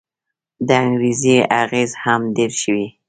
[0.67, 2.85] د انګرېزي اغېز هم ډېر شوی.